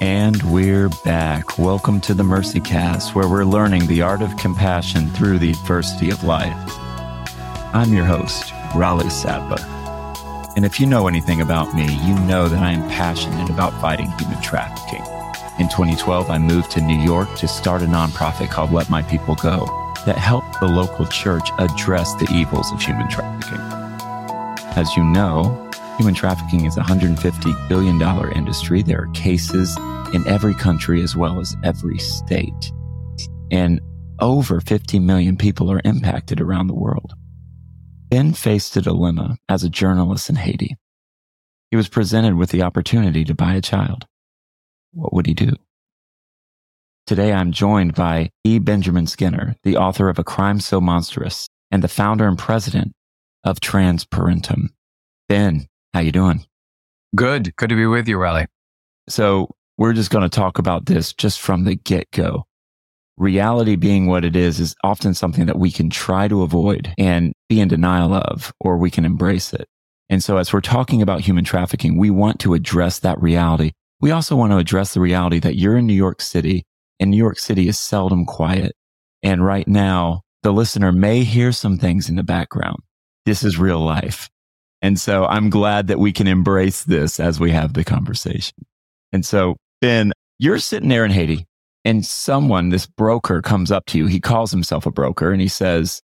[0.00, 1.58] And we're back.
[1.58, 6.10] Welcome to the Mercy Cast, where we're learning the art of compassion through the adversity
[6.10, 6.54] of life.
[7.74, 9.64] I'm your host, Raleigh Sadler.
[10.54, 14.10] And if you know anything about me, you know that I am passionate about fighting
[14.18, 15.04] human trafficking.
[15.58, 19.34] In 2012, I moved to New York to start a nonprofit called Let My People
[19.34, 19.64] Go
[20.06, 23.60] that helped the local church address the evils of human trafficking.
[24.76, 25.65] As you know,
[25.98, 28.00] Human trafficking is a $150 billion
[28.32, 28.82] industry.
[28.82, 29.76] There are cases
[30.12, 32.72] in every country as well as every state.
[33.50, 33.80] And
[34.20, 37.14] over 50 million people are impacted around the world.
[38.10, 40.76] Ben faced a dilemma as a journalist in Haiti.
[41.70, 44.06] He was presented with the opportunity to buy a child.
[44.92, 45.52] What would he do?
[47.06, 48.58] Today, I'm joined by E.
[48.58, 52.92] Benjamin Skinner, the author of A Crime So Monstrous and the founder and president
[53.44, 54.68] of Transparentem.
[55.28, 56.44] Ben, how you doing?
[57.14, 57.56] Good.
[57.56, 58.48] Good to be with you, Raleigh.
[59.08, 62.44] So we're just going to talk about this just from the get go.
[63.16, 67.32] Reality being what it is, is often something that we can try to avoid and
[67.48, 69.66] be in denial of, or we can embrace it.
[70.10, 73.72] And so as we're talking about human trafficking, we want to address that reality.
[73.98, 76.66] We also want to address the reality that you're in New York City
[77.00, 78.76] and New York City is seldom quiet.
[79.22, 82.80] And right now, the listener may hear some things in the background.
[83.24, 84.28] This is real life.
[84.82, 88.56] And so I'm glad that we can embrace this as we have the conversation.
[89.12, 91.46] And so, Ben, you're sitting there in Haiti
[91.84, 94.06] and someone, this broker comes up to you.
[94.06, 96.02] He calls himself a broker and he says,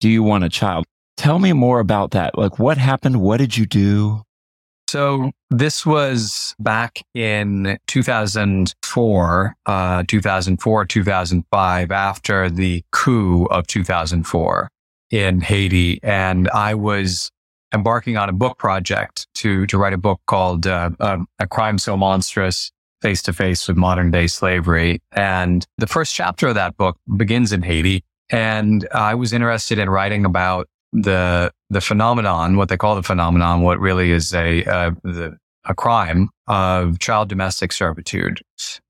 [0.00, 0.84] do you want a child?
[1.16, 2.36] Tell me more about that.
[2.36, 3.20] Like what happened?
[3.20, 4.22] What did you do?
[4.88, 14.68] So this was back in 2004, uh, 2004, 2005, after the coup of 2004
[15.12, 16.00] in Haiti.
[16.02, 17.30] And I was
[17.72, 21.78] embarking on a book project to to write a book called uh, um, "A Crime
[21.78, 22.70] So Monstrous."
[23.02, 25.00] Face to face with modern day slavery.
[25.12, 28.04] And the first chapter of that book begins in Haiti.
[28.28, 33.62] And I was interested in writing about the, the phenomenon, what they call the phenomenon,
[33.62, 38.40] what really is a, uh, the, a crime of child domestic servitude,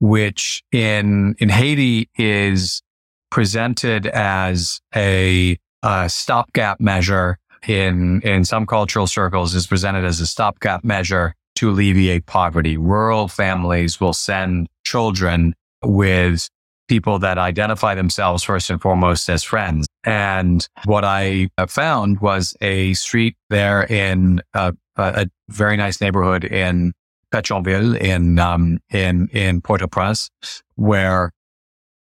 [0.01, 2.83] which in, in Haiti is
[3.31, 10.27] presented as a, a stopgap measure in, in some cultural circles is presented as a
[10.27, 12.77] stopgap measure to alleviate poverty.
[12.77, 16.49] Rural families will send children with
[16.89, 19.87] people that identify themselves first and foremost as friends.
[20.05, 26.93] And what I found was a street there in a, a very nice neighborhood in
[27.33, 30.31] Pétionville in, um, in, in Port-au-Prince,
[30.75, 31.31] where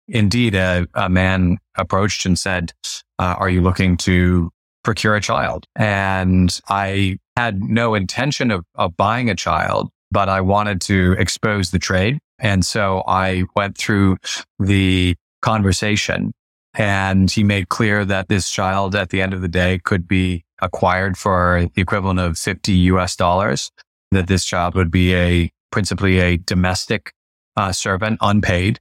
[0.07, 2.73] indeed a, a man approached and said,
[3.19, 4.49] uh, are you looking to
[4.83, 5.65] procure a child.
[5.75, 11.71] And I had no intention of, of buying a child, but I wanted to expose
[11.71, 12.19] the trade.
[12.39, 14.17] And so I went through
[14.59, 16.33] the conversation
[16.75, 20.43] and he made clear that this child at the end of the day could be
[20.61, 23.71] acquired for the equivalent of 50 US dollars,
[24.11, 27.13] that this child would be a principally a domestic
[27.57, 28.79] uh, servant, unpaid.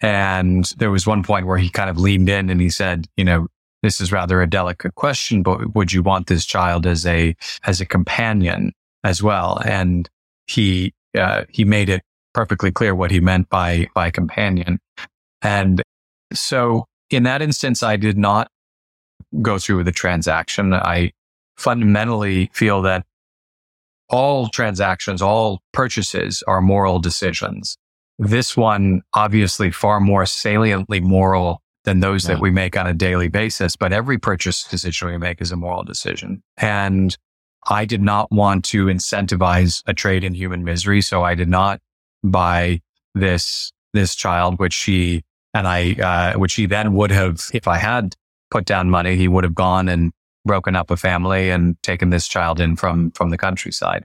[0.00, 3.24] And there was one point where he kind of leaned in and he said, you
[3.24, 3.46] know,
[3.82, 7.80] this is rather a delicate question, but would you want this child as a, as
[7.80, 8.72] a companion
[9.04, 9.60] as well?
[9.64, 10.08] And
[10.46, 14.78] he, uh, he made it perfectly clear what he meant by, by companion.
[15.42, 15.82] And
[16.32, 18.48] so in that instance, I did not
[19.40, 20.72] go through with the transaction.
[20.72, 21.12] I
[21.56, 23.04] fundamentally feel that
[24.08, 27.76] all transactions, all purchases are moral decisions.
[28.18, 32.34] This one, obviously far more saliently moral than those yeah.
[32.34, 33.76] that we make on a daily basis.
[33.76, 36.42] But every purchase decision we make is a moral decision.
[36.56, 37.16] And
[37.68, 41.00] I did not want to incentivize a trade in human misery.
[41.00, 41.80] So I did not
[42.24, 42.80] buy
[43.14, 45.22] this, this child, which she
[45.54, 48.14] and I, uh, which he then would have, if I had
[48.50, 50.12] put down money, he would have gone and
[50.44, 54.04] broken up a family and taken this child in from, from the countryside.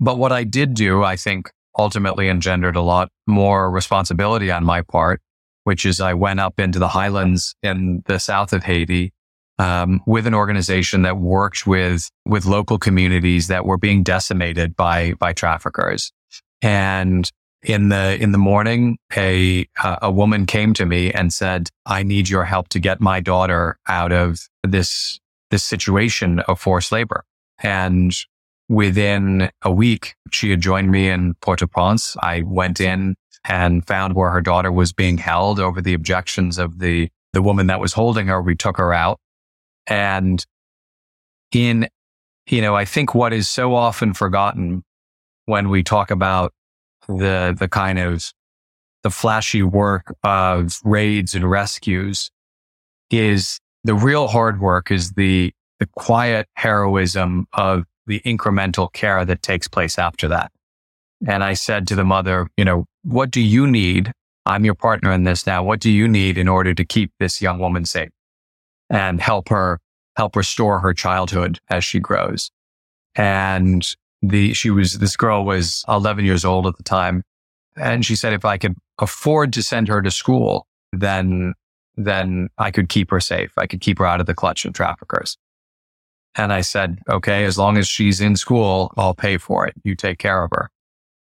[0.00, 4.82] But what I did do, I think ultimately engendered a lot more responsibility on my
[4.82, 5.20] part
[5.68, 9.12] which is I went up into the highlands in the south of Haiti
[9.58, 15.12] um, with an organization that worked with with local communities that were being decimated by
[15.18, 16.10] by traffickers.
[16.62, 17.30] And
[17.62, 22.02] in the in the morning, a uh, a woman came to me and said, "I
[22.02, 25.20] need your help to get my daughter out of this
[25.50, 27.24] this situation of forced labor."
[27.62, 28.14] And
[28.68, 32.16] within a week, she had joined me in Port-au-Prince.
[32.22, 36.78] I went in and found where her daughter was being held over the objections of
[36.78, 38.42] the, the woman that was holding her.
[38.42, 39.18] We took her out.
[39.86, 40.44] And
[41.52, 41.88] in,
[42.46, 44.84] you know, I think what is so often forgotten
[45.46, 46.52] when we talk about
[47.08, 48.32] the, the kind of
[49.02, 52.30] the flashy work of raids and rescues
[53.10, 59.42] is the real hard work is the, the quiet heroism of the incremental care that
[59.42, 60.50] takes place after that.
[61.26, 64.12] And I said to the mother, you know, what do you need?
[64.46, 65.62] I'm your partner in this now.
[65.62, 68.10] What do you need in order to keep this young woman safe
[68.88, 69.78] and help her,
[70.16, 72.50] help restore her childhood as she grows?
[73.14, 73.86] And
[74.22, 77.22] the, she was, this girl was 11 years old at the time.
[77.76, 81.54] And she said, if I could afford to send her to school, then,
[81.96, 83.52] then I could keep her safe.
[83.58, 85.36] I could keep her out of the clutch of traffickers.
[86.34, 89.74] And I said, okay, as long as she's in school, I'll pay for it.
[89.82, 90.70] You take care of her.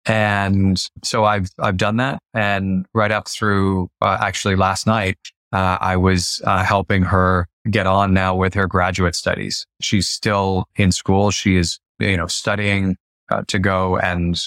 [0.04, 2.18] And so I've, I've done that.
[2.34, 5.18] And right up through, uh, actually last night,
[5.52, 9.66] uh, I was uh, helping her get on now with her graduate studies.
[9.80, 11.30] She's still in school.
[11.30, 12.96] She is, you know, studying
[13.30, 14.40] uh, to go and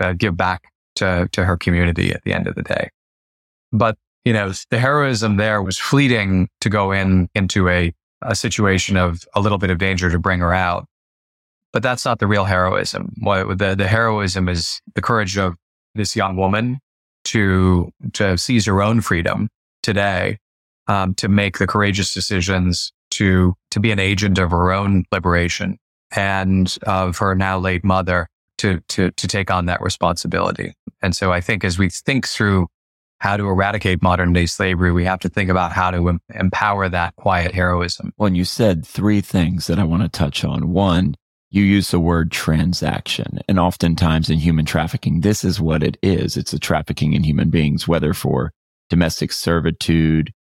[0.00, 0.64] uh, give back
[0.96, 2.90] to, to her community at the end of the day.
[3.72, 8.96] But, you know, the heroism there was fleeting to go in into a, a situation
[8.96, 10.86] of a little bit of danger to bring her out.
[11.72, 13.12] But that's not the real heroism.
[13.20, 15.54] What the, the heroism is the courage of
[15.94, 16.78] this young woman
[17.24, 19.48] to, to seize her own freedom
[19.82, 20.38] today,
[20.86, 25.78] um, to make the courageous decisions to, to be an agent of her own liberation
[26.14, 28.28] and of her now late mother
[28.58, 30.74] to, to, to take on that responsibility.
[31.02, 32.68] And so I think as we think through
[33.22, 36.88] how to eradicate modern day slavery, we have to think about how to em- empower
[36.88, 38.12] that quiet heroism.
[38.16, 40.72] Well, you said three things that I want to touch on.
[40.72, 41.14] One,
[41.48, 43.38] you use the word transaction.
[43.46, 46.36] And oftentimes in human trafficking, this is what it is.
[46.36, 48.50] It's a trafficking in human beings, whether for
[48.90, 50.32] domestic servitude,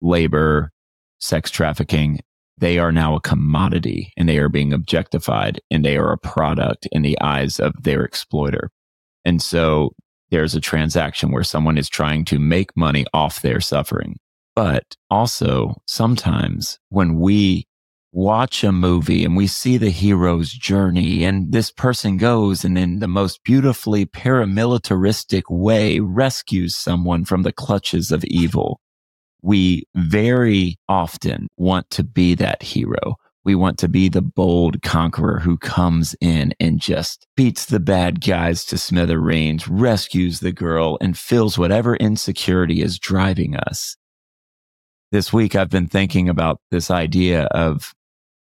[0.00, 0.70] labor,
[1.18, 2.20] sex trafficking.
[2.56, 6.86] They are now a commodity and they are being objectified and they are a product
[6.92, 8.70] in the eyes of their exploiter.
[9.24, 9.94] And so
[10.30, 14.18] there's a transaction where someone is trying to make money off their suffering.
[14.56, 17.66] But also sometimes when we
[18.12, 23.00] watch a movie and we see the hero's journey and this person goes and in
[23.00, 28.80] the most beautifully paramilitaristic way rescues someone from the clutches of evil.
[29.42, 33.16] We very often want to be that hero.
[33.44, 38.24] We want to be the bold conqueror who comes in and just beats the bad
[38.24, 43.96] guys to smithereens, rescues the girl, and fills whatever insecurity is driving us.
[45.12, 47.92] This week, I've been thinking about this idea of,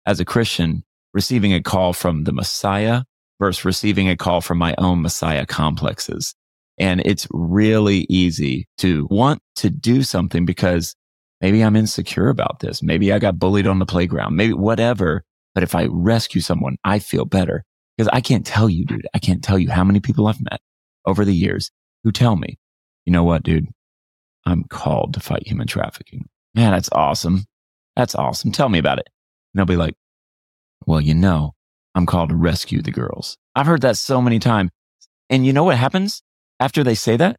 [0.06, 0.83] as a Christian,
[1.13, 3.03] receiving a call from the Messiah
[3.39, 6.36] versus receiving a call from my own Messiah complexes.
[6.77, 10.95] And it's really easy to want to do something because
[11.41, 12.83] Maybe I'm insecure about this.
[12.83, 15.23] Maybe I got bullied on the playground, maybe whatever.
[15.55, 17.63] But if I rescue someone, I feel better
[17.97, 19.07] because I can't tell you, dude.
[19.13, 20.61] I can't tell you how many people I've met
[21.05, 21.71] over the years
[22.03, 22.59] who tell me,
[23.05, 23.67] you know what, dude?
[24.45, 26.25] I'm called to fight human trafficking.
[26.53, 27.45] Man, that's awesome.
[27.95, 28.51] That's awesome.
[28.51, 29.07] Tell me about it.
[29.53, 29.95] And they'll be like,
[30.85, 31.53] well, you know,
[31.95, 33.38] I'm called to rescue the girls.
[33.55, 34.71] I've heard that so many times.
[35.29, 36.21] And you know what happens
[36.59, 37.38] after they say that?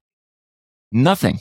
[0.91, 1.41] Nothing.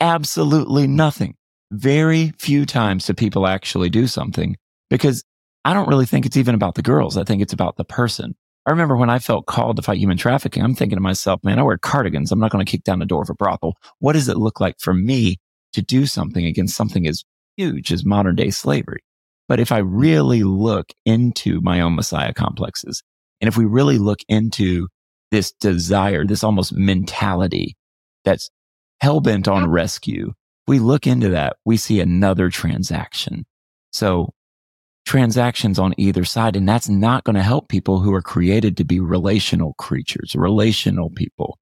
[0.00, 1.36] Absolutely nothing
[1.74, 4.56] very few times do people actually do something
[4.90, 5.24] because
[5.64, 7.16] I don't really think it's even about the girls.
[7.16, 8.34] I think it's about the person.
[8.66, 11.58] I remember when I felt called to fight human trafficking, I'm thinking to myself, man,
[11.58, 12.32] I wear cardigans.
[12.32, 13.76] I'm not going to kick down the door of a brothel.
[13.98, 15.36] What does it look like for me
[15.74, 17.24] to do something against something as
[17.56, 19.00] huge as modern day slavery?
[19.48, 23.02] But if I really look into my own Messiah complexes,
[23.40, 24.88] and if we really look into
[25.30, 27.76] this desire, this almost mentality
[28.24, 28.50] that's
[29.00, 30.32] hell bent on rescue,
[30.66, 33.44] we look into that, we see another transaction.
[33.92, 34.32] So
[35.04, 36.56] transactions on either side.
[36.56, 41.10] And that's not going to help people who are created to be relational creatures, relational
[41.10, 41.58] people.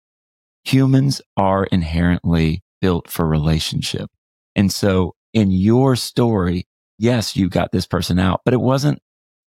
[0.64, 4.11] Humans are inherently built for relationship.
[4.54, 6.66] And so in your story,
[6.99, 9.00] yes, you got this person out, but it wasn't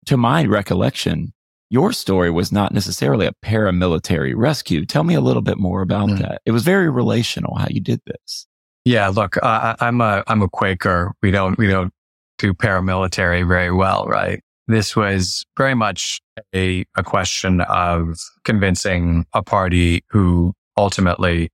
[0.07, 1.33] to my recollection.
[1.69, 4.85] Your story was not necessarily a paramilitary rescue.
[4.85, 6.19] Tell me a little bit more about mm.
[6.19, 6.41] that.
[6.45, 8.45] It was very relational how you did this.
[8.85, 11.13] Yeah, look, uh, I'm a I'm a Quaker.
[11.23, 11.91] We don't we don't
[12.37, 14.41] do paramilitary very well, right?
[14.67, 16.21] This was very much
[16.53, 21.49] a a question of convincing a party who ultimately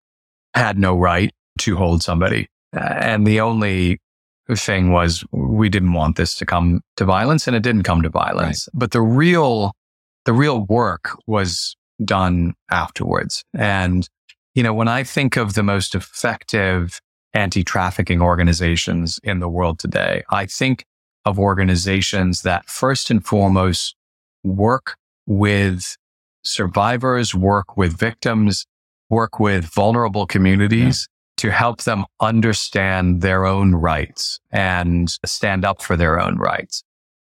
[0.54, 4.00] had no right to hold somebody, and the only
[4.54, 8.10] thing was we didn't want this to come to violence, and it didn't come to
[8.10, 8.68] violence.
[8.74, 8.80] Right.
[8.80, 9.72] But the real
[10.26, 14.06] the real work was done afterwards, and
[14.54, 17.00] you know when I think of the most effective
[17.34, 20.24] anti trafficking organizations in the world today.
[20.30, 20.86] I think
[21.26, 23.96] of organizations that first and foremost
[24.44, 24.98] work
[25.28, 25.98] with
[26.44, 28.66] survivors, work with victims,
[29.10, 31.50] work with vulnerable communities yeah.
[31.50, 36.84] to help them understand their own rights and stand up for their own rights.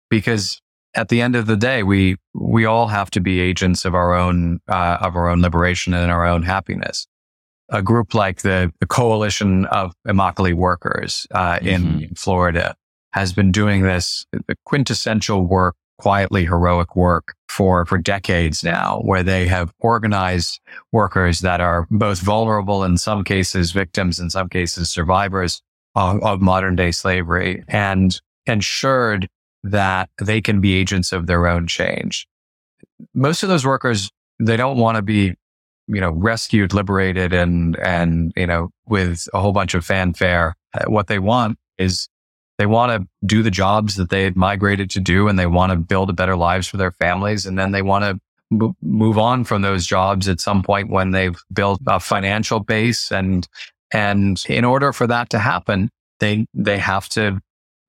[0.10, 0.62] Because
[0.94, 4.14] at the end of the day, we, we all have to be agents of our
[4.14, 7.08] own, uh, of our own liberation and our own happiness.
[7.70, 11.68] A group like the, the Coalition of Immokalee Workers uh, mm-hmm.
[12.04, 12.76] in Florida
[13.14, 19.24] has been doing this the quintessential work quietly heroic work for, for decades now, where
[19.24, 20.60] they have organized
[20.92, 25.62] workers that are both vulnerable in some cases, victims in some cases, survivors
[25.96, 29.28] of, of modern day slavery and ensured
[29.64, 32.28] that they can be agents of their own change.
[33.14, 35.34] Most of those workers, they don't want to be,
[35.88, 40.56] you know, rescued, liberated and, and, you know, with a whole bunch of fanfare.
[40.74, 42.10] Uh, what they want is
[42.58, 45.72] they want to do the jobs that they had migrated to do and they want
[45.72, 47.46] to build a better lives for their families.
[47.46, 48.20] And then they want to
[48.52, 53.12] m- move on from those jobs at some point when they've built a financial base.
[53.12, 53.48] And,
[53.92, 55.90] and in order for that to happen,
[56.20, 57.40] they, they have to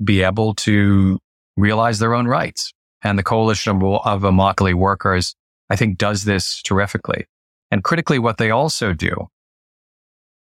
[0.04, 1.18] be able to
[1.56, 2.72] realize their own rights.
[3.02, 5.34] And the coalition of, of Immokalee workers,
[5.70, 7.26] I think does this terrifically.
[7.70, 9.28] And critically, what they also do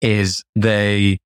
[0.01, 1.19] is they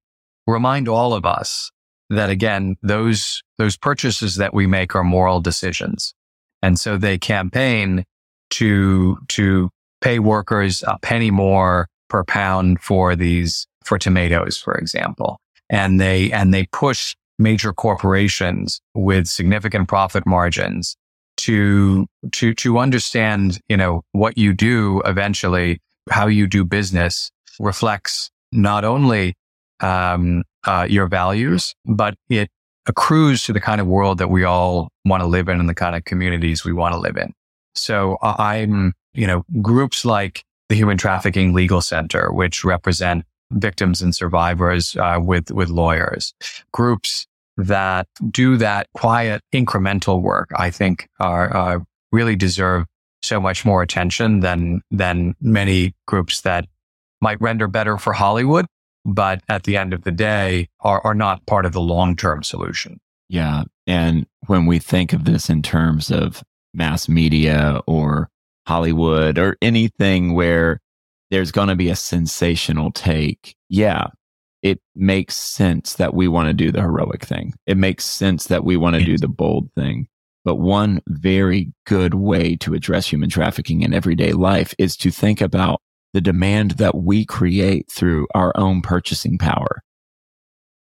[0.47, 1.71] remind all of us
[2.09, 6.13] that again, those, those purchases that we make are moral decisions.
[6.61, 8.05] And so they campaign
[8.51, 9.69] to, to
[10.01, 15.39] pay workers a penny more per pound for these, for tomatoes, for example.
[15.69, 20.97] And they, and they push major corporations with significant profit margins
[21.37, 25.79] to, to, to understand, you know, what you do eventually,
[26.09, 29.35] how you do business reflects not only
[29.79, 32.49] um, uh, your values, but it
[32.87, 35.75] accrues to the kind of world that we all want to live in and the
[35.75, 37.33] kind of communities we want to live in.
[37.75, 44.13] So I'm, you know, groups like the Human Trafficking Legal Center, which represent victims and
[44.13, 46.33] survivors uh, with with lawyers,
[46.71, 50.49] groups that do that quiet incremental work.
[50.55, 51.79] I think are uh,
[52.11, 52.85] really deserve
[53.21, 56.65] so much more attention than than many groups that
[57.21, 58.65] might render better for Hollywood,
[59.05, 62.43] but at the end of the day are, are not part of the long term
[62.43, 62.99] solution.
[63.29, 63.63] Yeah.
[63.85, 68.29] And when we think of this in terms of mass media or
[68.67, 70.79] Hollywood or anything where
[71.29, 74.07] there's going to be a sensational take, yeah,
[74.61, 77.53] it makes sense that we want to do the heroic thing.
[77.65, 80.07] It makes sense that we want to do the bold thing.
[80.45, 85.41] But one very good way to address human trafficking in everyday life is to think
[85.41, 85.81] about
[86.13, 89.81] the demand that we create through our own purchasing power.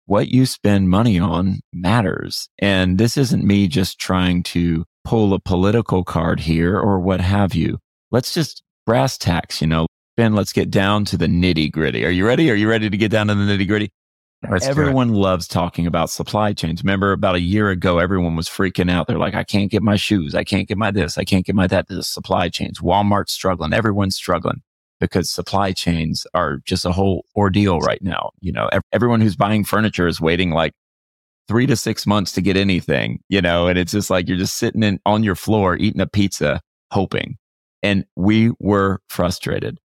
[0.07, 2.49] What you spend money on matters.
[2.59, 7.55] And this isn't me just trying to pull a political card here or what have
[7.55, 7.79] you.
[8.11, 9.87] Let's just brass tacks, you know.
[10.17, 12.05] Ben, let's get down to the nitty gritty.
[12.05, 12.51] Are you ready?
[12.51, 13.91] Are you ready to get down to the nitty gritty?
[14.63, 16.83] Everyone loves talking about supply chains.
[16.83, 19.07] Remember about a year ago, everyone was freaking out.
[19.07, 20.35] They're like, I can't get my shoes.
[20.35, 21.19] I can't get my this.
[21.19, 21.89] I can't get my that.
[21.89, 22.81] The supply chains.
[22.81, 23.73] Walmart's struggling.
[23.73, 24.63] Everyone's struggling
[25.01, 28.31] because supply chains are just a whole ordeal right now.
[28.41, 30.73] You know, everyone who's buying furniture is waiting like
[31.49, 34.57] three to six months to get anything, you know, and it's just like you're just
[34.57, 36.61] sitting in on your floor eating a pizza,
[36.93, 37.37] hoping.
[37.83, 39.79] And we were frustrated.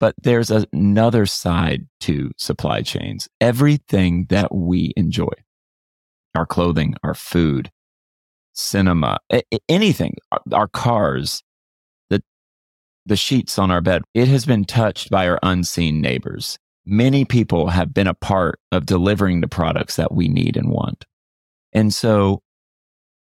[0.00, 3.28] But there's another side to supply chains.
[3.40, 5.32] Everything that we enjoy,
[6.34, 7.70] our clothing, our food,
[8.52, 9.18] cinema,
[9.68, 10.16] anything,
[10.52, 11.42] our cars,
[12.10, 12.22] the
[13.06, 16.58] the sheets on our bed, it has been touched by our unseen neighbors.
[16.84, 21.06] Many people have been a part of delivering the products that we need and want.
[21.72, 22.42] And so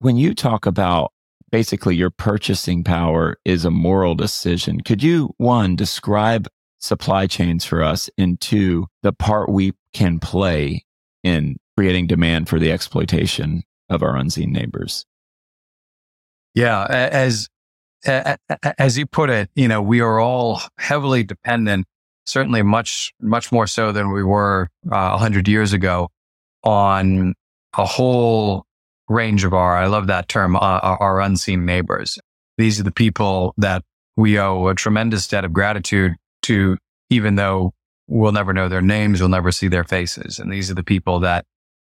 [0.00, 1.12] when you talk about
[1.50, 6.48] basically your purchasing power is a moral decision, could you one describe
[6.82, 10.84] supply chains for us and two, the part we can play
[11.22, 15.06] in creating demand for the exploitation of our unseen neighbors?
[16.54, 17.48] Yeah, as
[18.04, 21.86] as you put it, you know, we are all heavily dependent,
[22.26, 26.08] certainly much, much more so than we were uh, a uh, hundred years ago
[26.64, 27.34] on
[27.78, 28.66] a whole
[29.08, 32.18] range of our, I love that term, uh, our unseen neighbors.
[32.58, 33.84] These are the people that
[34.16, 36.76] we owe a tremendous debt of gratitude to,
[37.10, 37.72] even though
[38.08, 40.38] we'll never know their names, we'll never see their faces.
[40.38, 41.44] And these are the people that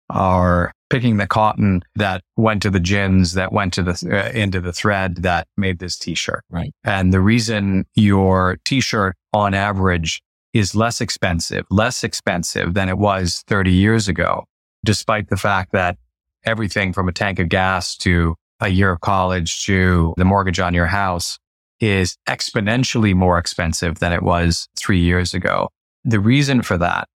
[0.08, 4.60] are picking the cotton that went to the gins, that went to the, uh, into
[4.60, 6.44] the thread that made this t-shirt.
[6.48, 6.72] Right.
[6.84, 10.22] And the reason your t-shirt on average
[10.52, 14.44] is less expensive, less expensive than it was 30 years ago,
[14.84, 15.98] despite the fact that
[16.44, 20.72] everything from a tank of gas to a year of college to the mortgage on
[20.72, 21.38] your house
[21.80, 25.68] is exponentially more expensive than it was three years ago.
[26.04, 27.08] The reason for that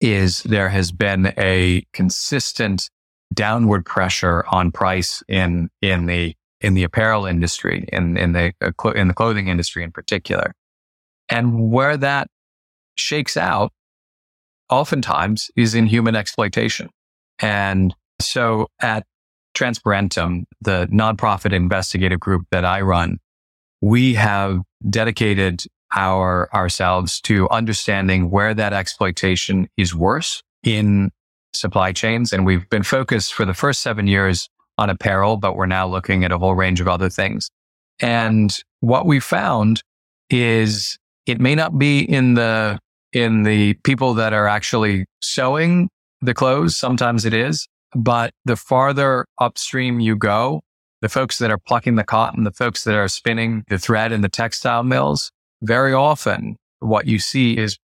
[0.00, 2.90] is there has been a consistent
[3.32, 8.90] downward pressure on price in, in the, in the apparel industry, in, in the, uh,
[8.90, 10.54] in the clothing industry in particular.
[11.28, 12.28] And where that
[12.96, 13.72] shakes out
[14.70, 16.90] oftentimes is in human exploitation.
[17.38, 19.04] And so at
[19.54, 23.18] Transparentem, the nonprofit investigative group that I run,
[23.84, 25.62] we have dedicated
[25.94, 31.10] our ourselves to understanding where that exploitation is worse in
[31.52, 32.32] supply chains.
[32.32, 34.48] And we've been focused for the first seven years
[34.78, 37.50] on apparel, but we're now looking at a whole range of other things.
[38.00, 39.82] And what we found
[40.30, 42.80] is it may not be in the,
[43.12, 45.90] in the people that are actually sewing
[46.22, 46.74] the clothes.
[46.74, 50.62] Sometimes it is, but the farther upstream you go,
[51.04, 54.22] the folks that are plucking the cotton, the folks that are spinning the thread in
[54.22, 55.30] the textile mills,
[55.60, 57.76] very often what you see is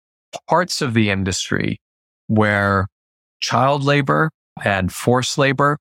[0.48, 1.78] parts of the industry
[2.28, 2.86] where
[3.40, 4.30] child labor
[4.64, 5.76] and forced labor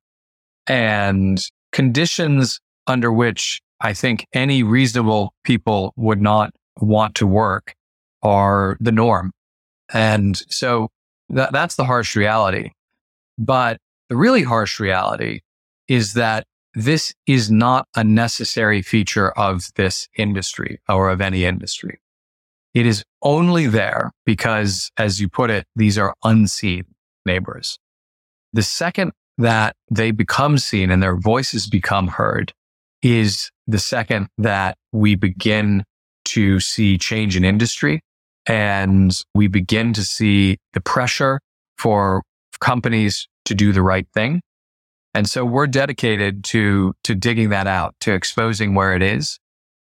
[0.68, 7.74] and conditions under which I think any reasonable people would not want to work
[8.22, 9.32] are the norm.
[9.94, 10.90] And so
[11.30, 12.72] that, that's the harsh reality.
[13.38, 13.78] But
[14.10, 15.40] the really harsh reality
[15.88, 22.00] is that this is not a necessary feature of this industry or of any industry.
[22.74, 26.84] It is only there because, as you put it, these are unseen
[27.26, 27.80] neighbors.
[28.54, 32.54] The second that they become seen and their voices become heard
[33.02, 35.84] is the second that we begin
[36.26, 38.02] to see change in industry
[38.46, 41.40] and we begin to see the pressure
[41.78, 42.24] for
[42.60, 44.42] companies to do the right thing
[45.20, 49.38] and so we're dedicated to, to digging that out, to exposing where it is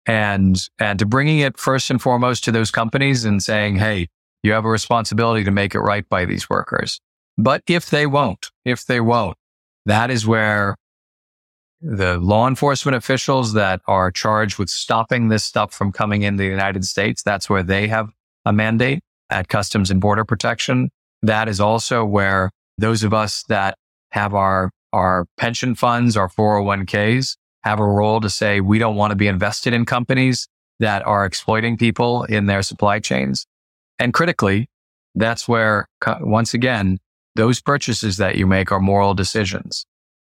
[0.05, 4.07] and, and to bringing it first and foremost to those companies and saying, Hey,
[4.41, 7.01] you have a responsibility to make it right by these workers.
[7.37, 9.35] But if they won't, if they won't,
[9.85, 10.77] that is where
[11.81, 16.45] the law enforcement officials that are charged with stopping this stuff from coming in the
[16.45, 18.11] United States, that's where they have
[18.45, 20.89] a mandate at Customs and Border Protection.
[21.21, 23.77] That is also where those of us that
[24.11, 29.11] have our our pension funds, our 401ks have a role to say we don't want
[29.11, 30.47] to be invested in companies
[30.79, 33.45] that are exploiting people in their supply chains.
[33.99, 34.69] And critically,
[35.13, 35.87] that's where
[36.21, 36.97] once again,
[37.35, 39.85] those purchases that you make are moral decisions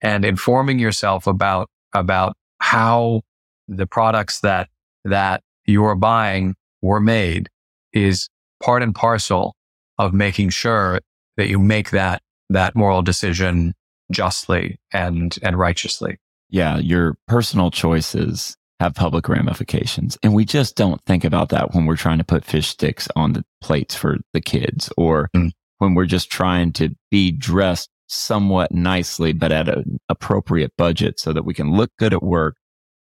[0.00, 3.22] and informing yourself about, about how
[3.66, 4.68] the products that,
[5.04, 7.48] that you're buying were made
[7.92, 8.28] is
[8.62, 9.56] part and parcel
[9.98, 11.00] of making sure
[11.36, 13.74] that you make that, that moral decision
[14.12, 16.18] justly and, and righteously.
[16.50, 16.78] Yeah.
[16.78, 20.18] Your personal choices have public ramifications.
[20.22, 23.32] And we just don't think about that when we're trying to put fish sticks on
[23.32, 25.50] the plates for the kids or mm.
[25.78, 31.32] when we're just trying to be dressed somewhat nicely, but at an appropriate budget so
[31.32, 32.56] that we can look good at work,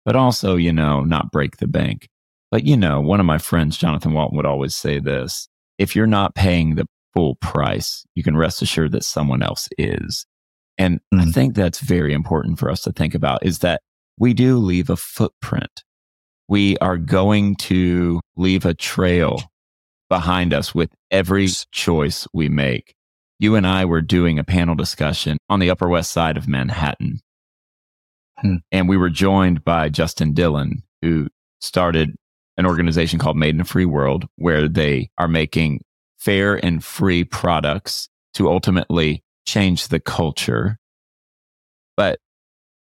[0.05, 2.09] but also, you know, not break the bank.
[2.51, 6.07] But, you know, one of my friends, Jonathan Walton, would always say this if you're
[6.07, 10.27] not paying the full price, you can rest assured that someone else is.
[10.79, 11.21] And mm-hmm.
[11.21, 13.83] I think that's very important for us to think about is that
[14.19, 15.83] we do leave a footprint.
[16.49, 19.43] We are going to leave a trail
[20.09, 22.95] behind us with every choice we make.
[23.38, 27.21] You and I were doing a panel discussion on the Upper West Side of Manhattan.
[28.38, 28.57] Hmm.
[28.73, 31.29] And we were joined by Justin Dillon, who
[31.61, 32.17] started
[32.57, 35.83] an organization called Made in a Free World, where they are making
[36.19, 40.76] fair and free products to ultimately change the culture.
[41.96, 42.20] But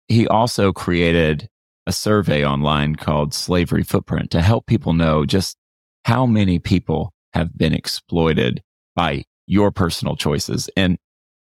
[0.08, 1.48] he also created
[1.86, 5.58] a survey online called Slavery Footprint to help people know just
[6.06, 8.64] how many people have been exploited
[8.96, 10.68] by your personal choices.
[10.76, 10.98] And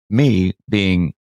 [0.09, 1.14] me being,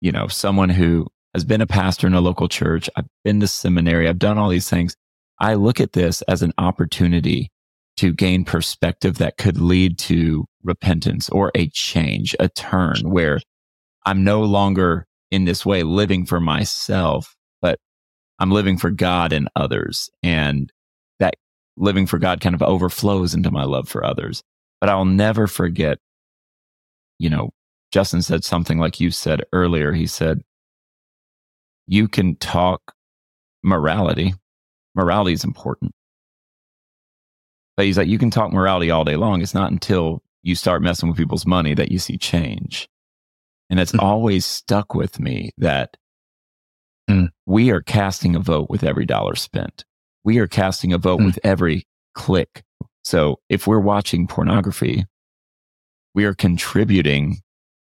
[0.00, 3.48] you know, someone who has been a pastor in a local church, I've been to
[3.48, 4.96] seminary, I've done all these things.
[5.38, 7.50] I look at this as an opportunity
[7.98, 13.40] to gain perspective that could lead to repentance or a change, a turn where
[14.04, 17.78] I'm no longer in this way living for myself, but
[18.38, 20.10] I'm living for God and others.
[20.22, 20.72] And
[21.20, 21.34] that
[21.76, 24.42] living for God kind of overflows into my love for others.
[24.80, 25.98] But I'll never forget,
[27.18, 27.50] you know,
[27.92, 29.92] Justin said something like you said earlier.
[29.92, 30.42] He said,
[31.86, 32.94] you can talk
[33.62, 34.34] morality.
[34.94, 35.92] Morality is important.
[37.76, 39.40] But he's like, you can talk morality all day long.
[39.40, 42.88] It's not until you start messing with people's money that you see change.
[43.70, 44.02] And it's mm.
[44.02, 45.96] always stuck with me that
[47.08, 47.28] mm.
[47.46, 49.84] we are casting a vote with every dollar spent.
[50.24, 51.26] we are casting a vote Hmm.
[51.26, 52.62] with every click.
[53.02, 55.04] So if we're watching pornography,
[56.14, 57.38] we are contributing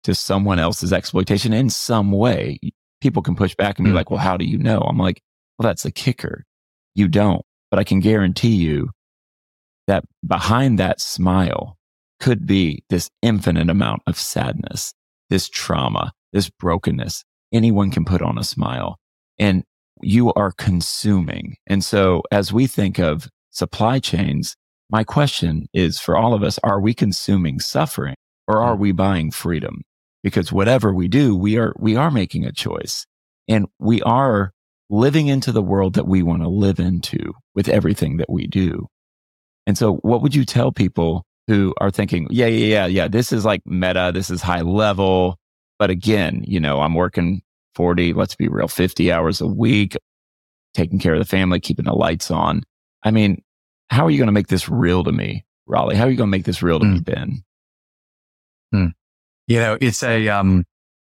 [0.03, 2.59] to someone else's exploitation in some way.
[3.01, 3.95] People can push back and be Hmm.
[3.95, 4.79] like, well, how do you know?
[4.81, 5.21] I'm like,
[5.57, 6.43] well, that's the kicker.
[6.93, 7.41] You don't,
[7.71, 8.91] but I can guarantee you
[9.87, 11.76] that behind that smile
[12.19, 14.93] could be this infinite amount of sadness,
[15.29, 17.23] this trauma, this brokenness.
[17.53, 18.97] Anyone can put on a smile
[19.39, 19.63] and
[20.01, 21.55] you are consuming.
[21.67, 24.55] And so as we think of supply chains,
[24.89, 28.15] my question is for all of us, are we consuming suffering
[28.47, 28.81] or are hmm.
[28.81, 29.81] we buying freedom?
[30.23, 33.05] Because whatever we do, we are, we are making a choice
[33.47, 34.51] and we are
[34.89, 38.87] living into the world that we want to live into with everything that we do.
[39.65, 43.31] And so what would you tell people who are thinking, yeah, yeah, yeah, yeah, this
[43.31, 45.37] is like meta, this is high level.
[45.79, 47.41] But again, you know, I'm working
[47.75, 49.95] 40, let's be real, 50 hours a week,
[50.73, 52.63] taking care of the family, keeping the lights on.
[53.03, 53.41] I mean,
[53.89, 55.95] how are you going to make this real to me, Raleigh?
[55.95, 57.43] How are you going to make this real to me, Ben?
[59.47, 60.65] You know, it's a, um,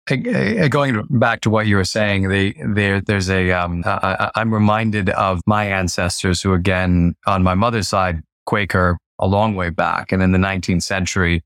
[0.09, 4.31] a- a- going back to what you were saying, the, there, there's a, um, I-
[4.37, 9.70] I'm reminded of my ancestors who, again, on my mother's side, Quaker a long way
[9.70, 10.12] back.
[10.12, 11.42] And in the 19th century,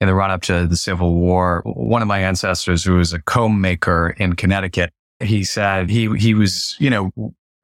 [0.00, 3.20] in the run up to the Civil War, one of my ancestors who was a
[3.22, 7.10] comb maker in Connecticut, he said he, he was, you know,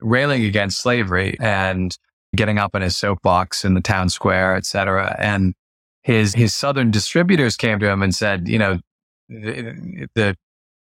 [0.01, 1.97] railing against slavery and
[2.35, 5.15] getting up in his soapbox in the town square, et cetera.
[5.19, 5.55] And
[6.03, 8.81] his, his southern distributors came to him and said, you know,
[9.29, 10.37] the, the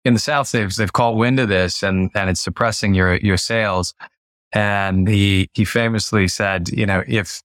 [0.06, 3.38] in the South, they've, they've caught wind of this and, and it's suppressing your, your
[3.38, 3.94] sales.
[4.52, 7.42] And he, he famously said, you know, if,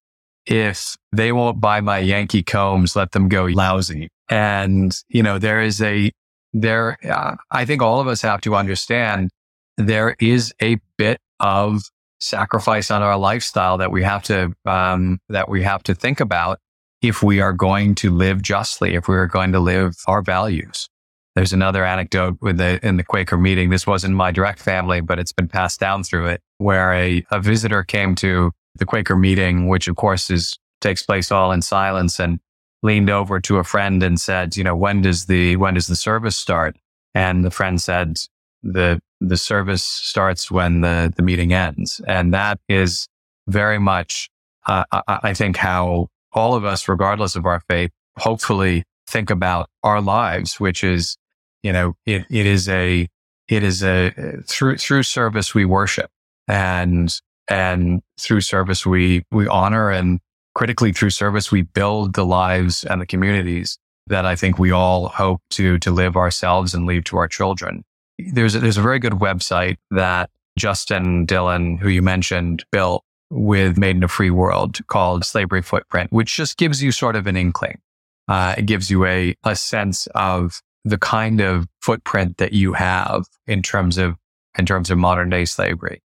[0.49, 4.09] if they won't buy my Yankee combs, let them go lousy.
[4.31, 6.11] And, you know, there is a,
[6.55, 9.31] there, uh, I think all of us have to understand
[9.77, 11.83] there is a bit of
[12.21, 16.59] sacrifice on our lifestyle that we have to, um, that we have to think about
[17.03, 20.89] if we are going to live justly, if we are going to live our values.
[21.37, 23.71] There's another anecdote with the, in the Quaker meeting.
[23.71, 27.41] This wasn't my direct family, but it's been passed down through it where a, a
[27.41, 32.19] visitor came to the Quaker meeting, which of course is, takes place all in silence
[32.19, 32.41] and
[32.83, 35.97] leaned over to a friend and said, you know, when does the, when does the
[35.97, 36.77] service start?
[37.15, 38.19] And the friend said,
[38.63, 42.01] the, the service starts when the, the meeting ends.
[42.07, 43.09] And that is
[43.49, 44.31] very much,
[44.67, 49.69] uh, I, I think how all of us, regardless of our faith, hopefully think about
[49.83, 51.17] our lives, which is,
[51.63, 53.09] you know, it, it is a,
[53.49, 54.13] it is a
[54.47, 56.11] through, through service we worship
[56.47, 60.21] and, and through service we, we honor and
[60.55, 65.09] critically through service we build the lives and the communities that I think we all
[65.09, 67.85] hope to, to live ourselves and leave to our children.
[68.19, 73.79] There's a, there's a very good website that Justin Dillon, who you mentioned, built with
[73.79, 77.37] Made in a Free World called Slavery Footprint, which just gives you sort of an
[77.37, 77.79] inkling.
[78.27, 83.25] Uh, it gives you a, a sense of the kind of footprint that you have
[83.47, 84.17] in terms of,
[84.59, 86.03] in terms of modern day slavery.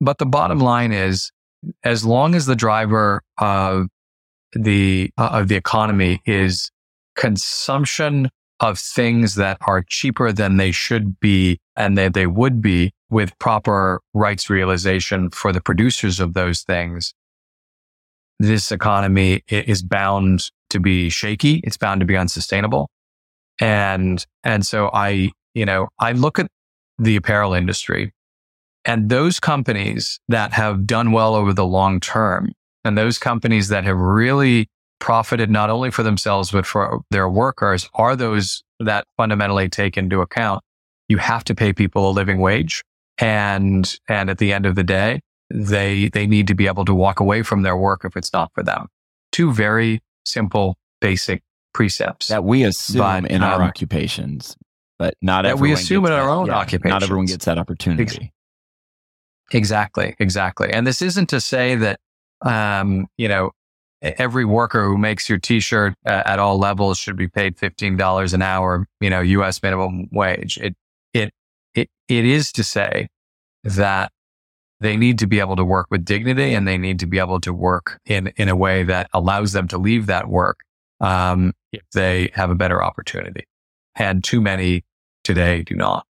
[0.00, 1.30] But the bottom line is,
[1.82, 3.86] as long as the driver of
[4.52, 6.70] the, uh, of the economy is
[7.16, 8.30] consumption
[8.60, 13.38] of things that are cheaper than they should be and that they would be with
[13.38, 17.14] proper rights realization for the producers of those things,
[18.38, 21.60] this economy is bound to be shaky.
[21.64, 22.90] It's bound to be unsustainable.
[23.60, 26.48] And, and so I, you know, I look at
[26.98, 28.12] the apparel industry
[28.86, 32.52] and those companies that have done well over the long term
[32.84, 34.68] and those companies that have really
[35.00, 40.20] profited not only for themselves, but for their workers are those that fundamentally take into
[40.20, 40.62] account
[41.08, 42.82] you have to pay people a living wage.
[43.18, 45.20] And, and at the end of the day,
[45.50, 48.50] they, they need to be able to walk away from their work if it's not
[48.54, 48.88] for them.
[49.32, 52.28] Two very simple, basic precepts.
[52.28, 54.56] That we assume But, in our um, occupations,
[54.98, 56.54] but not that we assume in our own yeah,
[56.90, 58.32] Not everyone gets that opportunity.
[59.52, 60.70] Exactly, exactly.
[60.72, 62.00] And this isn't to say that,
[62.42, 63.52] um, you know,
[64.02, 68.42] every worker who makes your t-shirt uh, at all levels should be paid $15 an
[68.42, 70.58] hour, you know, US minimum wage.
[70.58, 70.74] It,
[71.14, 71.32] it,
[71.74, 73.08] it, it is to say
[73.64, 74.12] that
[74.80, 77.40] they need to be able to work with dignity and they need to be able
[77.40, 80.60] to work in, in a way that allows them to leave that work,
[81.00, 83.44] um, if they have a better opportunity.
[83.94, 84.84] And too many
[85.24, 86.06] today do not.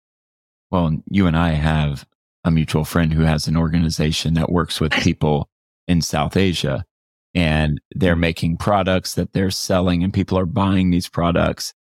[0.71, 2.05] Well, you and I have
[2.45, 5.49] a mutual friend who has an organization that works with people
[5.87, 6.85] in South Asia
[7.33, 11.73] and they're making products that they're selling and people are buying these products.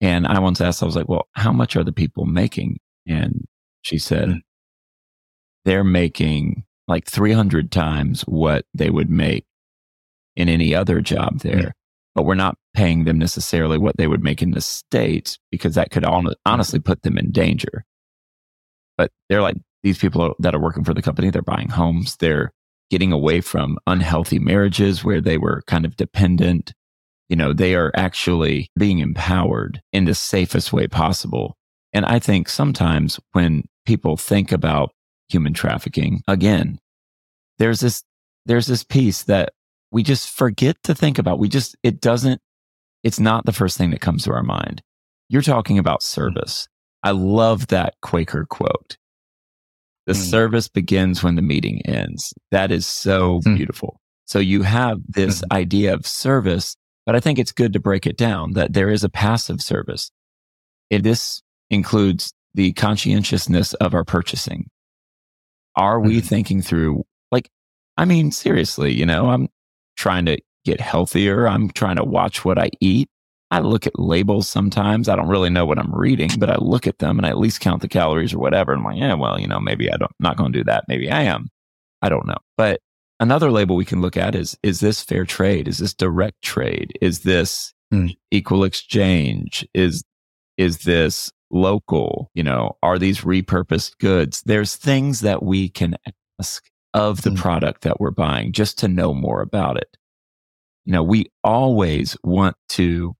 [0.00, 2.78] And I once asked, I was like, well, how much are the people making?
[3.08, 3.44] And
[3.82, 4.40] she said, Mm.
[5.64, 9.46] they're making like 300 times what they would make
[10.36, 11.56] in any other job there.
[11.56, 11.68] Mm-hmm.
[12.14, 15.90] But we're not paying them necessarily what they would make in the States because that
[15.90, 16.04] could
[16.44, 17.84] honestly put them in danger.
[18.98, 22.16] But they're like, these people that are working for the company, they're buying homes.
[22.16, 22.52] They're
[22.90, 26.72] getting away from unhealthy marriages where they were kind of dependent.
[27.28, 31.56] You know, they are actually being empowered in the safest way possible.
[31.92, 34.90] And I think sometimes when people think about
[35.28, 36.78] human trafficking, again,
[37.58, 38.02] there's this,
[38.46, 39.52] there's this piece that
[39.92, 41.38] we just forget to think about.
[41.38, 42.40] We just, it doesn't,
[43.02, 44.82] it's not the first thing that comes to our mind.
[45.28, 46.20] You're talking about mm-hmm.
[46.20, 46.68] service.
[47.02, 48.96] I love that Quaker quote.
[50.10, 50.28] The mm.
[50.28, 52.34] service begins when the meeting ends.
[52.50, 53.56] That is so mm.
[53.56, 54.00] beautiful.
[54.26, 55.56] So you have this mm.
[55.56, 56.74] idea of service,
[57.06, 60.10] but I think it's good to break it down that there is a passive service.
[60.90, 64.68] It, this includes the conscientiousness of our purchasing.
[65.76, 66.26] Are we mm-hmm.
[66.26, 67.48] thinking through, like,
[67.96, 69.46] I mean, seriously, you know, I'm
[69.96, 71.46] trying to get healthier.
[71.46, 73.08] I'm trying to watch what I eat.
[73.50, 75.08] I look at labels sometimes.
[75.08, 77.38] I don't really know what I'm reading, but I look at them and I at
[77.38, 78.72] least count the calories or whatever.
[78.72, 80.84] I'm like, yeah, well, you know, maybe I don't, not going to do that.
[80.86, 81.48] Maybe I am.
[82.00, 82.38] I don't know.
[82.56, 82.80] But
[83.18, 85.66] another label we can look at is, is this fair trade?
[85.66, 86.96] Is this direct trade?
[87.00, 88.16] Is this mm.
[88.30, 89.66] equal exchange?
[89.74, 90.04] Is,
[90.56, 92.30] is this local?
[92.34, 94.42] You know, are these repurposed goods?
[94.46, 95.96] There's things that we can
[96.38, 97.36] ask of the mm.
[97.36, 99.96] product that we're buying just to know more about it.
[100.84, 103.16] You know, we always want to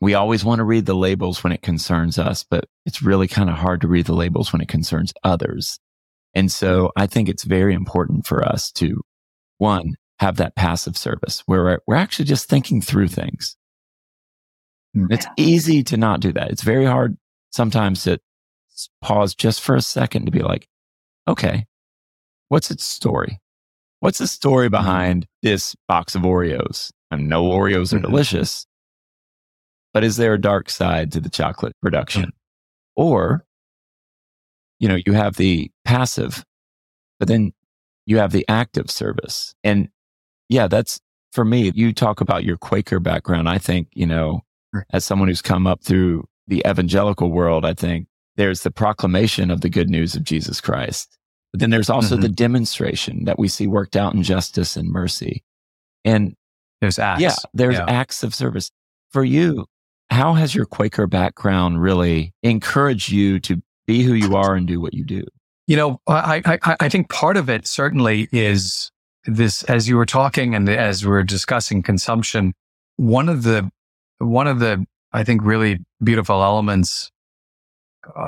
[0.00, 3.48] we always want to read the labels when it concerns us, but it's really kind
[3.48, 5.78] of hard to read the labels when it concerns others.
[6.34, 9.00] And so I think it's very important for us to
[9.58, 13.56] one, have that passive service where we're, we're actually just thinking through things.
[14.94, 15.06] Hmm.
[15.10, 16.50] It's easy to not do that.
[16.50, 17.16] It's very hard
[17.50, 18.18] sometimes to
[19.02, 20.68] pause just for a second to be like,
[21.28, 21.66] okay,
[22.48, 23.40] what's its story?
[24.00, 24.72] What's the story mm-hmm.
[24.72, 26.92] behind this box of Oreos?
[27.10, 28.10] And no Oreos are mm-hmm.
[28.10, 28.66] delicious,
[29.96, 32.30] but is there a dark side to the chocolate production?
[32.96, 33.46] Or,
[34.78, 36.44] you know, you have the passive,
[37.18, 37.54] but then
[38.04, 39.54] you have the active service.
[39.64, 39.88] And
[40.50, 41.00] yeah, that's
[41.32, 41.72] for me.
[41.74, 43.48] You talk about your Quaker background.
[43.48, 44.42] I think, you know,
[44.90, 48.06] as someone who's come up through the evangelical world, I think
[48.36, 51.16] there's the proclamation of the good news of Jesus Christ.
[51.54, 52.22] But then there's also mm-hmm.
[52.22, 55.42] the demonstration that we see worked out in justice and mercy.
[56.04, 56.34] And
[56.82, 57.22] there's acts.
[57.22, 57.86] Yeah, there's yeah.
[57.88, 58.70] acts of service.
[59.12, 59.64] For you,
[60.10, 64.80] how has your Quaker background really encouraged you to be who you are and do
[64.80, 65.24] what you do?
[65.66, 68.90] You know, I, I, I think part of it certainly is
[69.24, 72.54] this, as you were talking and as we are discussing consumption,
[72.96, 73.70] one of the,
[74.18, 77.10] one of the, I think really beautiful elements
[78.16, 78.20] uh,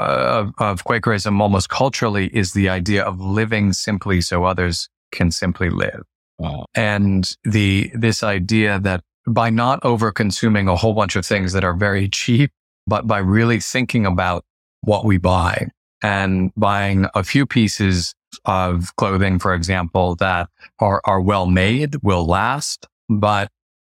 [0.46, 5.70] of, of Quakerism almost culturally is the idea of living simply so others can simply
[5.70, 6.02] live.
[6.38, 6.66] Wow.
[6.74, 11.64] And the, this idea that by not over consuming a whole bunch of things that
[11.64, 12.50] are very cheap,
[12.86, 14.44] but by really thinking about
[14.82, 15.68] what we buy
[16.02, 18.14] and buying a few pieces
[18.44, 23.50] of clothing, for example, that are, are well made, will last, but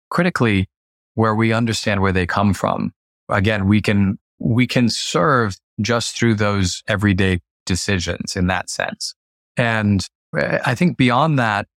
[0.09, 0.67] critically,
[1.15, 2.91] where we understand where they come from.
[3.29, 9.13] Again, we can, we can serve just through those everyday decisions in that sense.
[9.57, 10.05] And
[10.37, 11.67] eh, I think beyond that,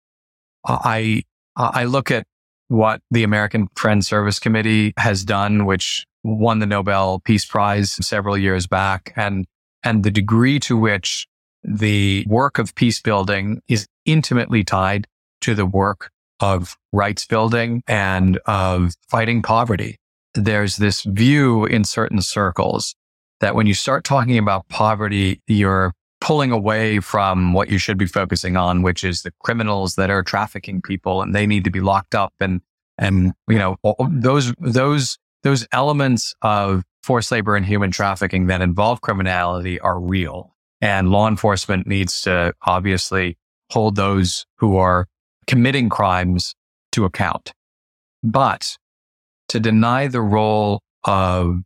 [0.65, 1.23] I,
[1.57, 2.27] I look at
[2.69, 8.37] what the American Friends Service Committee has done, which won the Nobel Peace Prize several
[8.37, 9.47] years back, and
[9.83, 11.27] and the degree to which
[11.63, 15.07] the work of peace building is intimately tied
[15.41, 19.97] to the work of rights building and of fighting poverty.
[20.35, 22.95] There's this view in certain circles
[23.41, 25.93] that when you start talking about poverty, you're
[26.25, 30.23] pulling away from what you should be focusing on, which is the criminals that are
[30.23, 32.33] trafficking people and they need to be locked up.
[32.41, 32.63] And,
[32.97, 33.77] and, you know,
[34.09, 40.57] those, those, those elements of forced labor and human trafficking that involve criminality are real.
[40.81, 43.37] And law enforcement needs to obviously
[43.71, 45.07] hold those who are
[45.47, 46.55] committing crimes
[46.93, 47.53] to account.
[48.23, 48.79] But
[49.49, 51.59] to deny the role of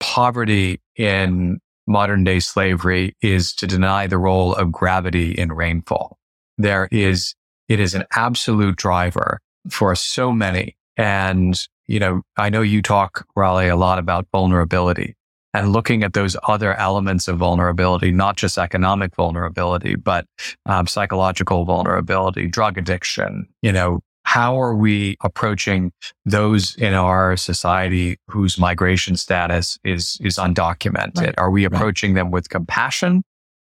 [0.00, 6.18] poverty in modern day slavery is to deny the role of gravity in rainfall.
[6.58, 7.34] There is,
[7.68, 9.40] it is an absolute driver
[9.70, 10.76] for so many.
[10.96, 15.16] And, you know, I know you talk, Raleigh, a lot about vulnerability
[15.54, 20.26] and looking at those other elements of vulnerability, not just economic vulnerability, but
[20.66, 24.00] um, psychological vulnerability, drug addiction, you know,
[24.32, 25.92] how are we approaching
[26.24, 31.18] those in our society whose migration status is is undocumented?
[31.20, 31.34] Right.
[31.38, 32.20] Are we approaching right.
[32.20, 33.22] them with compassion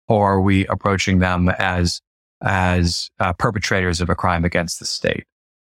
[0.07, 2.01] or are we approaching them as
[2.41, 5.25] as uh, perpetrators of a crime against the state.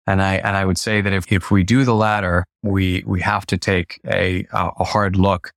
[0.07, 3.21] And I, and I would say that if, if we do the latter, we, we
[3.23, 5.53] have to take a, a hard look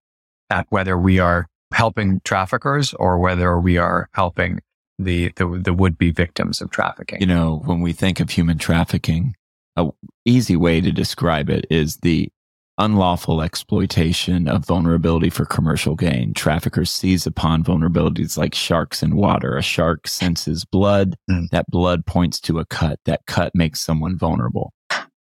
[0.49, 4.59] at whether we are helping traffickers or whether we are helping
[4.99, 7.19] the, the, the would be victims of trafficking.
[7.21, 9.33] You know, when we think of human trafficking,
[9.75, 9.89] a
[10.25, 12.29] easy way to describe it is the
[12.77, 16.33] unlawful exploitation of vulnerability for commercial gain.
[16.33, 19.57] Traffickers seize upon vulnerabilities like sharks in water.
[19.57, 21.15] A shark senses blood.
[21.29, 21.49] Mm.
[21.49, 22.99] That blood points to a cut.
[23.05, 24.73] That cut makes someone vulnerable.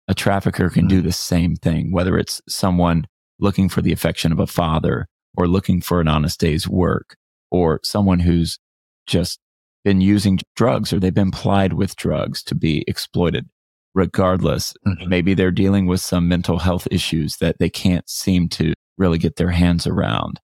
[0.09, 0.91] A trafficker can mm.
[0.91, 3.07] do the same thing, whether it's someone
[3.39, 7.17] looking for the affection of a father or looking for an honest day's work
[7.51, 8.59] or someone who's
[9.07, 9.39] just
[9.87, 13.49] been using drugs or they've been plied with drugs to be exploited
[13.95, 14.75] regardless.
[14.85, 15.09] Mm-hmm.
[15.09, 19.37] Maybe they're dealing with some mental health issues that they can't seem to really get
[19.37, 20.41] their hands around.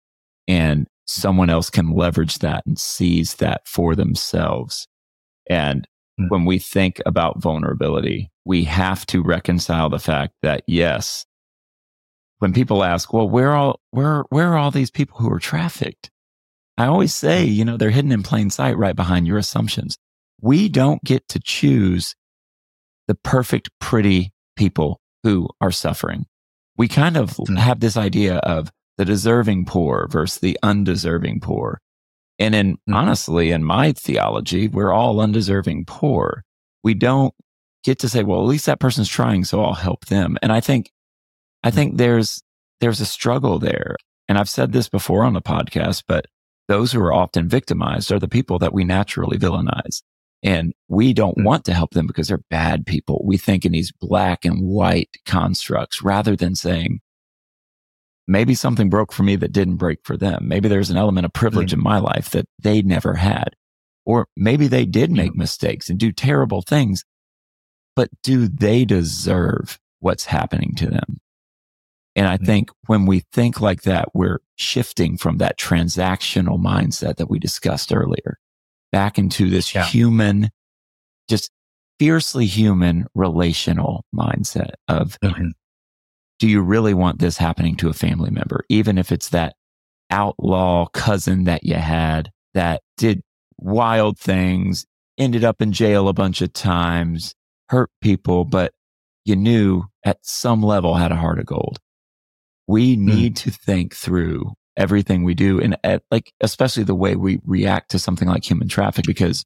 [0.49, 4.89] And someone else can leverage that and seize that for themselves.
[5.49, 5.83] And
[6.21, 6.31] mm-hmm.
[6.31, 11.25] when we think about vulnerability, we have to reconcile the fact that yes,
[12.41, 16.11] when people ask, well, where all, where, where are all these people who are trafficked?
[16.79, 19.99] I always say, you know, they're hidden in plain sight right behind your assumptions.
[20.41, 22.15] We don't get to choose
[23.09, 26.27] the perfect, pretty people who are suffering.
[26.77, 27.57] We kind of mm-hmm.
[27.57, 31.81] have this idea of the deserving poor versus the undeserving poor.
[32.39, 32.95] And in mm-hmm.
[32.95, 36.45] honestly, in my theology, we're all undeserving poor.
[36.85, 37.35] We don't
[37.83, 40.39] get to say, well, at least that person's trying, so I'll help them.
[40.43, 40.93] And I think,
[41.65, 42.41] I think there's,
[42.81, 43.97] there's a struggle there.
[44.29, 46.27] And I've said this before on the podcast, but
[46.69, 50.03] those who are often victimized are the people that we naturally villainize.
[50.43, 51.45] And we don't mm.
[51.45, 53.23] want to help them because they're bad people.
[53.25, 57.01] We think in these black and white constructs rather than saying,
[58.29, 60.47] maybe something broke for me that didn't break for them.
[60.47, 61.81] Maybe there's an element of privilege mm-hmm.
[61.81, 63.57] in my life that they never had.
[64.05, 65.41] Or maybe they did make mm-hmm.
[65.41, 67.05] mistakes and do terrible things,
[67.97, 71.19] but do they deserve what's happening to them?
[72.19, 72.47] And I mm-hmm.
[72.47, 77.95] think when we think like that, we're shifting from that transactional mindset that we discussed
[77.95, 78.39] earlier
[78.91, 79.85] back into this yeah.
[79.85, 80.51] human,
[81.31, 81.53] just
[82.01, 85.51] fiercely human relational mindset of, mm-hmm.
[86.41, 88.65] do you really want this happening to a family member?
[88.69, 89.55] Even if it's that
[90.11, 93.23] outlaw cousin that you had that did
[93.59, 94.87] wild things,
[95.19, 97.37] ended up in jail a bunch of times,
[97.69, 98.73] hurt people, but
[99.25, 101.79] you knew at some level had a heart of gold.
[102.69, 103.01] We mm.
[103.01, 103.43] need mm.
[103.43, 107.99] to think through everything we do and at, like, especially the way we react to
[107.99, 109.45] something like human traffic, because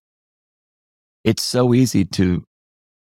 [1.25, 2.45] it's so easy to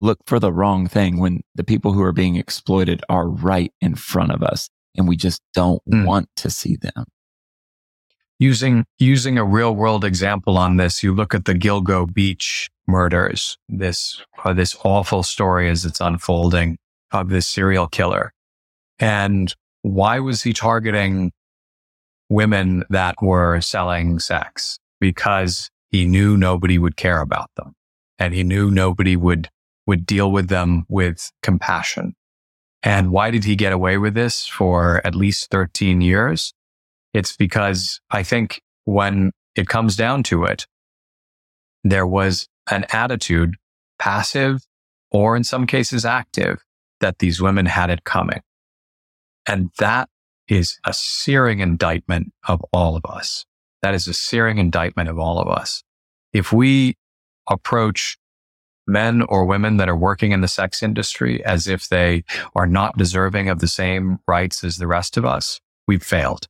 [0.00, 3.96] look for the wrong thing when the people who are being exploited are right in
[3.96, 6.06] front of us and we just don't mm.
[6.06, 7.06] want to see them.
[8.38, 13.56] Using, using a real world example on this, you look at the Gilgo Beach murders,
[13.68, 16.76] this, uh, this awful story as it's unfolding
[17.10, 18.32] of this serial killer.
[18.98, 21.30] And why was he targeting
[22.30, 27.74] women that were selling sex because he knew nobody would care about them
[28.18, 29.50] and he knew nobody would,
[29.86, 32.14] would deal with them with compassion.
[32.82, 36.54] And why did he get away with this for at least 13 years?
[37.12, 40.66] It's because I think when it comes down to it,
[41.82, 43.56] there was an attitude,
[43.98, 44.62] passive
[45.10, 46.64] or in some cases active,
[47.00, 48.40] that these women had it coming.
[49.46, 50.08] And that
[50.48, 53.44] is a searing indictment of all of us.
[53.82, 55.82] That is a searing indictment of all of us.
[56.32, 56.96] If we
[57.48, 58.18] approach
[58.86, 62.98] men or women that are working in the sex industry as if they are not
[62.98, 66.48] deserving of the same rights as the rest of us, we've failed.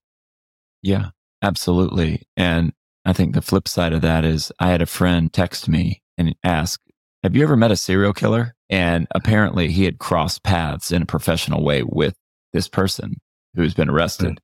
[0.83, 1.11] Yeah,
[1.43, 2.23] absolutely.
[2.37, 2.73] And
[3.05, 6.35] I think the flip side of that is I had a friend text me and
[6.43, 6.81] ask,
[7.23, 8.55] have you ever met a serial killer?
[8.69, 12.17] And apparently he had crossed paths in a professional way with
[12.55, 13.17] this person
[13.55, 14.41] who's been arrested.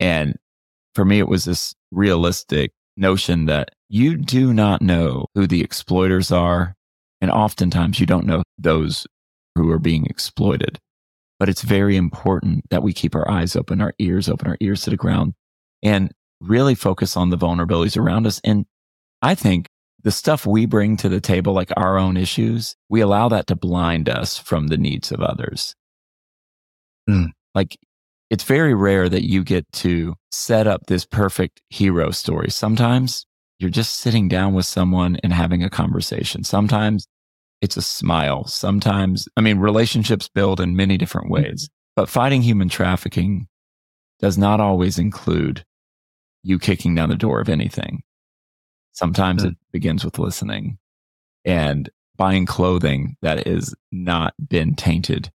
[0.00, 0.36] And
[0.96, 6.32] for me, it was this realistic notion that you do not know who the exploiters
[6.32, 6.74] are.
[7.20, 9.06] And oftentimes you don't know those
[9.54, 10.78] who are being exploited.
[11.38, 14.82] But it's very important that we keep our eyes open, our ears open, our ears
[14.82, 15.34] to the ground
[15.82, 18.40] and really focus on the vulnerabilities around us.
[18.42, 18.66] And
[19.22, 19.66] I think
[20.02, 23.56] the stuff we bring to the table, like our own issues, we allow that to
[23.56, 25.74] blind us from the needs of others.
[27.08, 27.30] Mm.
[27.54, 27.78] Like
[28.30, 32.50] it's very rare that you get to set up this perfect hero story.
[32.50, 33.26] Sometimes
[33.58, 36.44] you're just sitting down with someone and having a conversation.
[36.44, 37.06] Sometimes
[37.60, 38.46] it's a smile.
[38.46, 41.44] Sometimes, I mean, relationships build in many different mm-hmm.
[41.44, 43.48] ways, but fighting human trafficking
[44.20, 45.64] does not always include
[46.42, 48.02] you kicking down the door of anything.
[48.92, 49.52] Sometimes mm-hmm.
[49.52, 50.78] it begins with listening.
[51.44, 55.30] and buying clothing that has not been tainted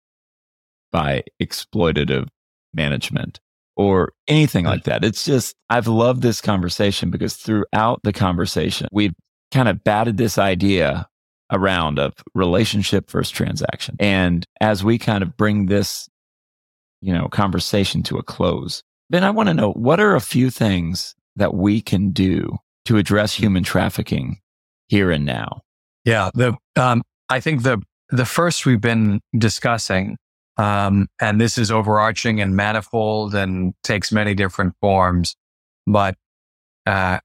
[0.91, 2.27] by exploitative
[2.73, 3.39] management
[3.75, 5.03] or anything like that.
[5.03, 9.13] It's just, I've loved this conversation because throughout the conversation, we've
[9.51, 11.07] kind of batted this idea
[11.51, 13.95] around of relationship versus transaction.
[13.99, 16.07] And as we kind of bring this,
[17.01, 20.49] you know, conversation to a close, then I want to know what are a few
[20.49, 24.39] things that we can do to address human trafficking
[24.87, 25.61] here and now?
[26.05, 26.29] Yeah.
[26.33, 30.17] The, um, I think the, the first we've been discussing,
[30.57, 35.35] um, and this is overarching and manifold and takes many different forms,
[35.87, 36.15] but,
[36.85, 37.19] uh,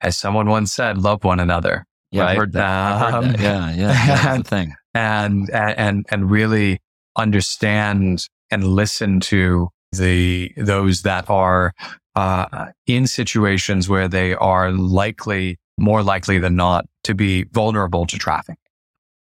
[0.00, 1.86] as someone once said, love one another.
[2.10, 2.36] Yeah, right?
[2.36, 2.62] Heard that.
[2.64, 3.34] I heard that.
[3.34, 4.74] Um, Yeah, yeah, that's the thing.
[4.94, 6.78] And and and really
[7.16, 11.72] understand and listen to the those that are
[12.14, 18.18] uh, in situations where they are likely more likely than not to be vulnerable to
[18.18, 18.58] trafficking.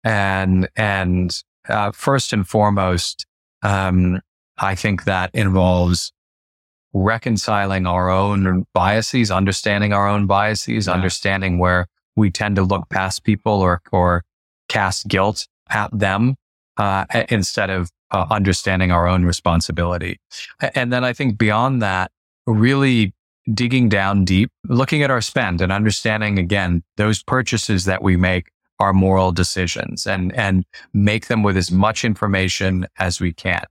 [0.05, 1.35] And and
[1.69, 3.25] uh, first and foremost,
[3.63, 4.21] um,
[4.57, 6.11] I think that involves
[6.93, 10.93] reconciling our own biases, understanding our own biases, yeah.
[10.93, 14.23] understanding where we tend to look past people or, or
[14.67, 16.35] cast guilt at them,
[16.77, 20.19] uh, instead of uh, understanding our own responsibility.
[20.73, 22.11] And then I think beyond that,
[22.45, 23.13] really
[23.53, 28.49] digging down deep, looking at our spend and understanding again, those purchases that we make
[28.79, 33.65] are moral decisions and, and make them with as much information as we can.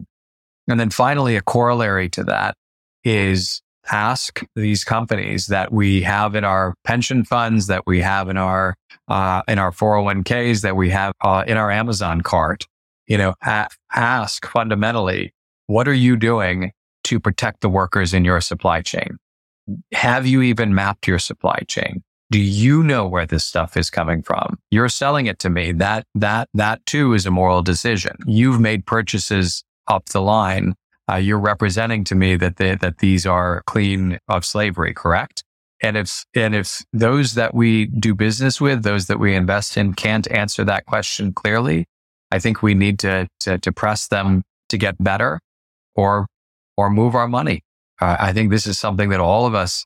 [0.69, 2.57] And then finally, a corollary to that
[3.05, 8.37] is ask these companies that we have in our pension funds, that we have in
[8.37, 8.75] our,
[9.09, 12.67] uh, in our 401ks, that we have uh, in our Amazon cart,
[13.07, 13.35] you know,
[13.95, 15.33] ask fundamentally,
[15.69, 16.73] what are you doing
[17.05, 19.19] to protect the workers in your supply chain?
[19.93, 22.03] Have you even mapped your supply chain?
[22.31, 24.59] Do you know where this stuff is coming from?
[24.71, 25.73] You're selling it to me.
[25.73, 28.17] That, that, that too is a moral decision.
[28.27, 30.75] You've made purchases up the line
[31.11, 35.45] uh, you're representing to me that they, that these are clean of slavery, correct?
[35.83, 39.93] And if and if those that we do business with, those that we invest in,
[39.93, 41.87] can't answer that question clearly,
[42.31, 45.39] I think we need to to, to press them to get better,
[45.95, 46.29] or
[46.79, 47.63] or move our money.
[48.01, 49.85] Uh, I think this is something that all of us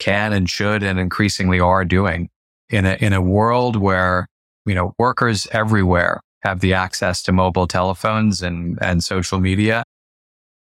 [0.00, 2.28] can and should and increasingly are doing
[2.68, 4.26] in a in a world where
[4.66, 9.84] you know workers everywhere have the access to mobile telephones and and social media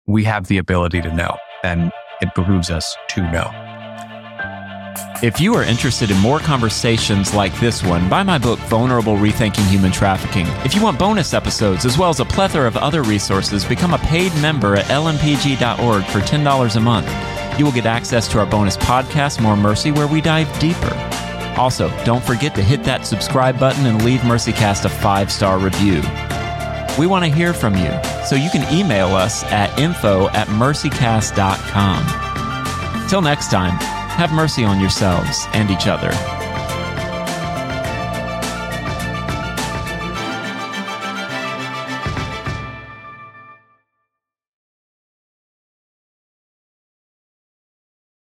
[0.07, 3.51] we have the ability to know, and it behooves us to know.
[5.23, 9.67] If you are interested in more conversations like this one, buy my book, Vulnerable Rethinking
[9.69, 10.47] Human Trafficking.
[10.65, 13.99] If you want bonus episodes as well as a plethora of other resources, become a
[13.99, 17.44] paid member at lmpg.org for $10 a month.
[17.59, 20.93] You will get access to our bonus podcast, More Mercy, where we dive deeper.
[21.57, 26.03] Also, don't forget to hit that subscribe button and leave MercyCast a five star review.
[26.99, 27.91] We want to hear from you,
[28.25, 33.09] so you can email us at info at mercycast.com.
[33.09, 33.79] Till next time,
[34.17, 36.11] have mercy on yourselves and each other.